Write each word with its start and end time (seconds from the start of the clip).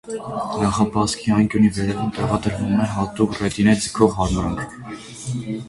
Նախաբազկի 0.61 1.33
անկյունի 1.39 1.69
վերևում 1.75 2.09
տեղադրվում 2.17 2.81
է 2.87 2.89
հատուկ 2.95 3.39
ռետինե(ձգող) 3.45 4.19
հարմարանք։ 4.19 4.77